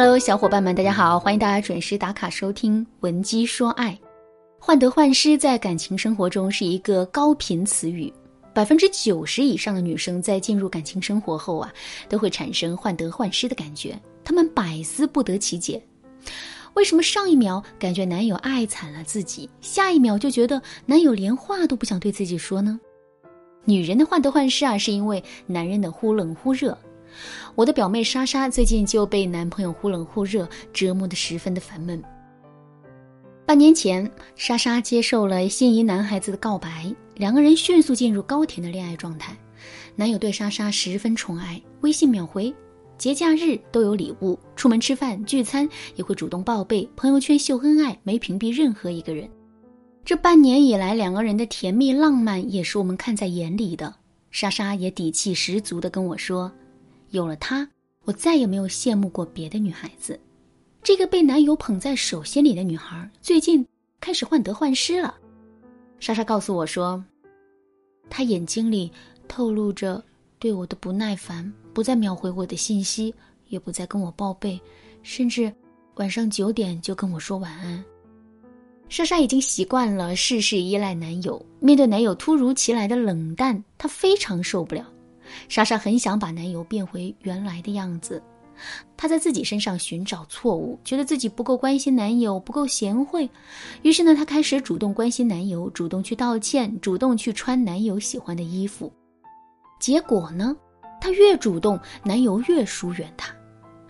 [0.00, 3.90] Hello，小伙伴们，大家好，欢迎大家准时打卡收听《闻鸡说爱》。
[4.60, 8.12] 患得患失在感情生活中是一个高频词语，
[8.54, 11.74] 百分之九十以上的女生在进入感情生活后啊，
[12.08, 15.82] 都会产生患得患失的感觉，她们百思不得其解。
[16.74, 22.78] 为什么上一秒感觉男友爱惨了自己，下一秒就觉得男友连话都不想对自己说呢？
[23.64, 26.78] 女人的患得患失啊，是因为男人的忽冷忽热。
[27.54, 32.02] 我的表妹莎莎最近就被男朋友忽冷忽热折磨得十分的烦闷。
[33.46, 39.36] 半年前，莎莎接受了心仪男孩子的告白，两个人迅速进入高甜的恋爱状态。
[39.96, 42.54] 男友对莎莎十分宠爱，微信秒回。
[42.98, 49.28] 节假日都有礼物，出门吃饭聚餐也会主动报备，朋友圈秀恩爱，没屏蔽任何一个人。
[50.04, 53.94] 这半年以来，两个人的甜蜜浪漫也是我们看在眼里的。
[54.30, 56.50] 莎莎也底气十足地跟我说
[57.10, 57.68] ：“有了他，
[58.04, 60.18] 我再也没有羡慕过别的女孩子。
[60.82, 63.66] 这个被男友捧在手心里的女孩，最近
[64.00, 65.14] 开始患得患失了。”
[66.00, 67.02] 莎莎告诉我说
[68.08, 68.90] ：“她眼睛里
[69.26, 70.02] 透露着
[70.38, 73.14] 对我的不耐烦。”不再秒回我的信息，
[73.46, 74.60] 也不再跟我报备，
[75.04, 75.52] 甚至
[75.94, 77.84] 晚上九点就跟我说晚安。
[78.88, 84.84] 莎莎已经习惯了事事依赖男友，面对男友突如其来的冷淡，她非常受不了。
[85.48, 88.22] 莎莎很想把男友变回原来的样子，
[88.96, 93.28] 她在自己身上寻找错误，觉得自己不够关心男友，不够贤惠。
[93.82, 98.92] 于是呢，她开始主动关心男友，主动去道歉，主动去穿男友喜欢的衣服。
[99.78, 100.56] 结果呢？
[101.00, 103.32] 她越主动，男友越疏远她，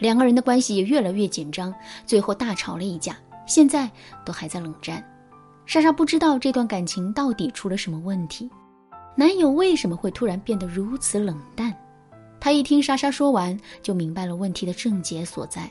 [0.00, 1.72] 两个人的关系也越来越紧张，
[2.04, 3.16] 最后大吵了一架，
[3.46, 3.88] 现在
[4.24, 5.00] 都还在冷战。
[5.66, 8.50] 莎莎不知道这段感情到底出了什么问题，
[9.16, 11.74] 男友为什么会突然变得如此冷淡？
[12.38, 15.68] 她一听莎莎说完，就明白了问题的症结所在。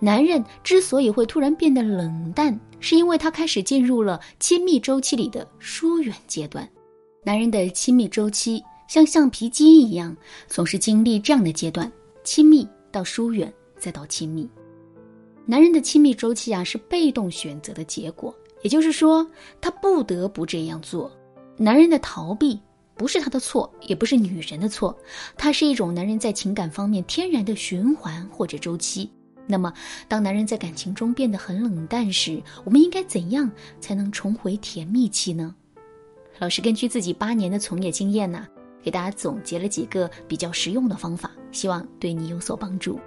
[0.00, 6.68] 男人之所以会突然变得冷淡，是因为他开始进入了亲密周期里的疏远阶段。
[7.22, 8.62] 男人的亲密周期。
[8.88, 10.16] 像橡皮筋一样，
[10.46, 11.90] 总是经历这样的阶段：
[12.22, 14.48] 亲密到疏远，再到亲密。
[15.44, 19.28] 男人的亲密周期啊，是被动选择的结果，也就是说，
[19.60, 21.10] 他不得不这样做。
[21.56, 22.60] 男人的逃避
[22.96, 24.96] 不是他的错，也不是女人的错，
[25.36, 29.10] 它是一种男人在情感方面天然的循环或者周期。
[29.46, 29.72] 那么，
[30.08, 33.50] 当男人在感情中变得很冷淡时，我们应该怎样
[33.80, 35.54] 才能重回甜蜜期呢？
[36.38, 38.46] 老师根据自己八年的从业经验呢。
[38.82, 43.00] 给大家总结了几个比较实用的方法，希望对你有所帮助。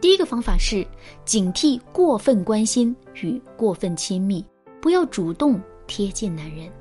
[0.00, 0.86] 第一个方法是
[1.26, 4.42] 警惕过分关心与过分亲密，
[4.80, 6.72] 不要主动贴近男人。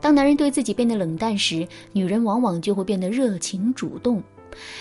[0.00, 4.22] 当男人对自己变得冷淡时，女人往往就会变得热情主动。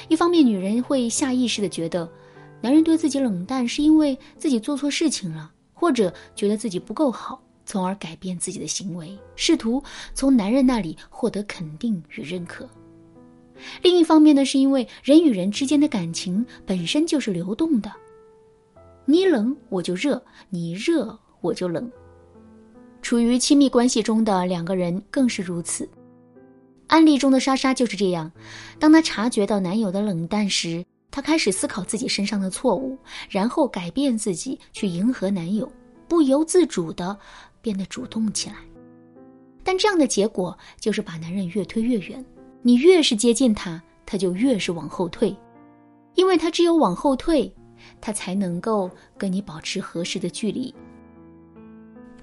[0.08, 2.10] 一方面，女人会下意识的觉得，
[2.62, 7.42] 男人对自己冷淡是因为自己做错事情了，或者觉得自己不够好。
[7.68, 9.84] 从而改变自己的行为，试图
[10.14, 12.70] 从男人那里获得肯定与认可。
[13.82, 17.92] 另一方面呢，是因为人与人之间的感情本身就是流动的，
[19.06, 21.92] 你冷我就热，你热我就冷。
[23.06, 25.88] 处于亲密关系中的两个人更是如此。
[26.88, 28.32] 案例中的莎莎就是这样，
[28.80, 32.98] 当她察觉到男友的冷淡时，她开始思考自己身上的错误，
[33.30, 35.72] 然后改变自己去迎合男友，
[36.08, 37.16] 不由自主的。
[37.62, 38.56] 变得主动起来，
[39.64, 42.26] 但这样的结果就是把男人越推越远。
[42.64, 45.36] 你越是接近他，他就越是往后退，
[46.16, 47.54] 因为他只有往后退，
[48.02, 50.74] 他才能够跟你保持合适的距离。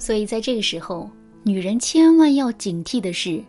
[0.02, 1.08] 所以在这个时候，
[1.44, 3.40] 女人千万要警惕的是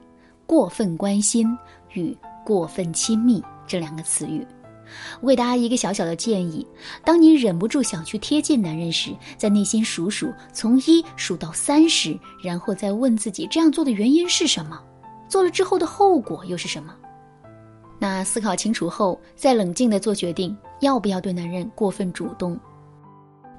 [0.45, 1.47] 过分关心
[1.93, 2.15] 与
[2.45, 4.45] 过分亲密这两个词语。
[5.19, 6.63] 我给大家一个小小的建议：
[7.03, 14.79] 当你忍不住想去贴近男人时，在内心数数，从一数到三十，然后再问自己这样做的原因是什么，
[15.27, 16.93] 做了之后的后果又是什么？
[17.97, 22.55] 那思考清楚后，再冷静的做决定，要不要对男人过分主动？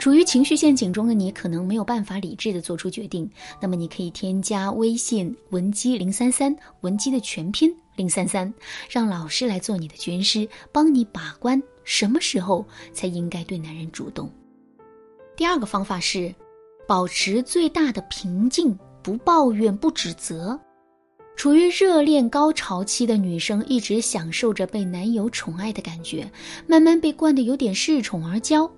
[0.04, 3.26] 处于情绪陷阱中的你，可能没有办法理智的做出决定，
[3.58, 7.74] 那么你可以添加微信文姬零三三，文姬的全拼。
[7.96, 8.52] 零三三，
[8.90, 14.30] 让老师来做你的军师，帮你把关什么时候才应该对男人主动。
[15.38, 16.34] 第二个方法是，
[16.86, 20.60] 保持最大的平静，不抱怨，不指责。
[21.34, 26.30] 处于热恋高潮期的女生，一直享受着被男友宠爱的感觉，
[26.66, 28.70] 慢慢被惯得有点恃宠而骄。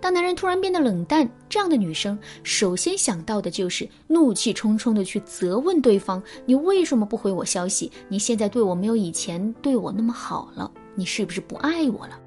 [0.00, 7.92] 当男人突然变得冷淡，这样的女生首先想到的就是怒气冲冲的去责问对方：“你为什么不回我消息？
[8.08, 10.70] 你现在对我没有以前对我那么好了？
[10.94, 12.18] 你是不是不爱我了？”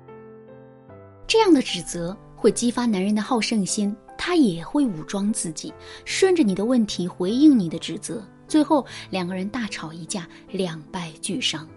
[1.25, 5.73] 这样的指责会激发男人的好胜心，他也会武装自己，
[6.05, 11.67] 顺着你的问题回应你的指责，最后两个人大吵一架，两败俱伤。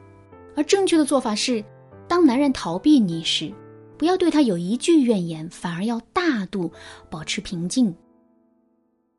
[0.55, 1.65] 而正确的做法是，
[2.07, 3.51] 当男人逃避你时，
[3.99, 6.71] 不要对他有一句怨言，反而要大度
[7.11, 7.95] 保持平静。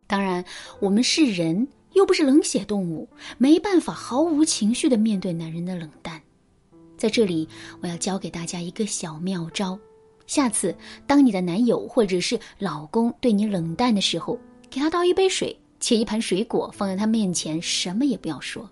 [0.05, 0.43] 当然，
[0.79, 6.21] 我们是人，又不是冷血动物，没办法毫无情绪的面对男人的冷淡。
[6.97, 7.47] 在这里，
[7.81, 9.77] 我要教给大家一个小妙招：
[10.25, 10.75] 下次
[11.05, 14.39] 当你的男友或者是老公对你冷淡的时候，
[14.69, 18.69] 给他倒一杯水，切一盘水果放在他面前，什么也不要说。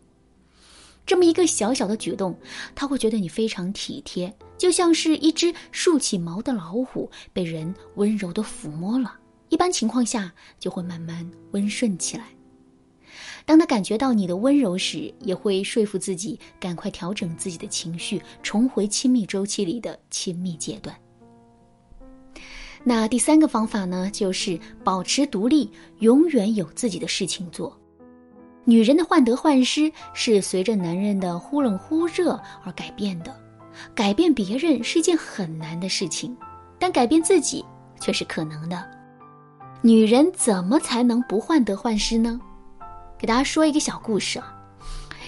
[1.06, 2.36] 这么一个小小的举动，
[2.74, 9.16] 他会觉得你非常体贴，就像是一只竖起毛的老虎被人温柔的抚摸了。
[9.50, 12.25] 一般情况下，就会慢慢温顺起来。
[13.46, 20.96] 当他感觉到你的温柔时，也会说服自己赶快调整自己的情绪，重回亲密周期里的亲密阶段。
[22.84, 25.69] 那第三个方法呢，就是保持独立，
[26.00, 27.80] 永远有自己的事情做。
[28.68, 33.32] 女人的患得患失是随着男人的忽冷忽热而改变的，
[33.94, 36.36] 改变别人是一件很难的事情，
[36.80, 37.64] 但改变自己
[38.00, 38.84] 却是可能的。
[39.82, 42.42] 女人怎么才能不患得患失呢？
[43.20, 44.52] 给大家说一个小故事啊，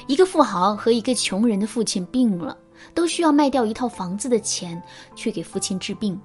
[0.08, 2.58] 一个富豪和一个穷人的父亲病了，
[2.96, 4.82] 都需要卖掉一套房子的钱
[5.16, 6.20] 去给父亲治病。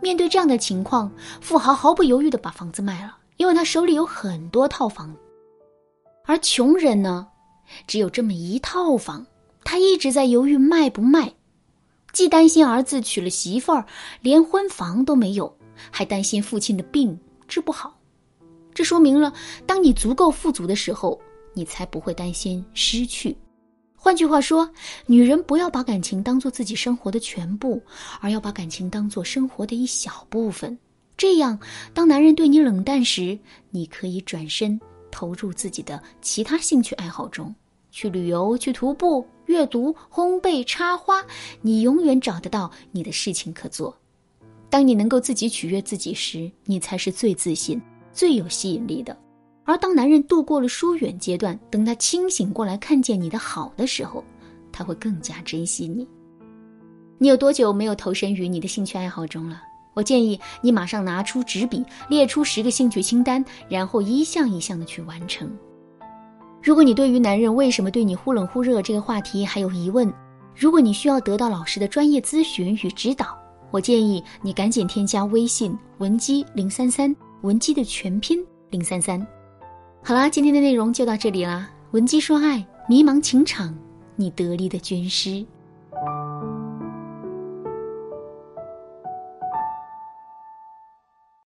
[0.00, 1.10] 面对这样的情况，
[1.40, 5.12] 富豪毫不犹豫地把房子卖了，因为他手里有很多套房。
[6.24, 7.28] 而穷人呢，
[7.86, 9.26] 只有这么一套房，
[9.62, 11.32] 他一直在犹豫卖不卖，
[12.12, 13.84] 既担心儿子娶了媳妇儿
[14.20, 15.54] 连婚房都没有，
[15.90, 17.98] 还担心父亲的病治不好。
[18.72, 19.32] 这说明了，
[19.66, 21.20] 当你足够富足的时候，
[21.52, 23.36] 你才不会担心失去。
[23.94, 24.68] 换句话说，
[25.06, 27.82] 女人不要把感情当做自己生活的全部，
[28.20, 30.76] 而要把感情当做生活的一小部分。
[31.16, 31.58] 这样，
[31.94, 33.38] 当男人对你冷淡时，
[33.70, 34.80] 你可以转身。
[35.14, 37.54] 投入自己的其他兴趣爱好中，
[37.92, 41.24] 去旅游、去徒步、阅读、烘焙、插花，
[41.62, 43.96] 你永远找得到你的事情可做。
[44.68, 47.80] 当你能够自己取悦自己时，你才是最自信、
[48.12, 49.16] 最有吸引力的。
[49.62, 54.24] 而当男人度过了疏远阶段，等他清醒过来看见你的好的时候，
[54.72, 56.06] 他会更加珍惜你。
[57.18, 59.62] 你有多久没有投身于你的兴趣爱好中了？
[59.94, 65.50] 我建议你马上拿出纸笔，列出十个兴趣清单，然后一项一项的去完成。
[66.62, 70.12] 如果你对于男人为什么对你忽冷忽热这个话题还有疑问，
[70.56, 73.38] 如果你需要得到老师的专业咨询与指导，
[73.70, 78.38] 我建议你赶紧添加微信文姬零三三，文姬的全拼
[78.70, 79.24] 零三三。
[80.02, 81.70] 好啦，今天的内容就到这里啦。
[81.90, 83.76] 文姬说爱，迷茫情场，
[84.16, 85.44] 你得力的军师。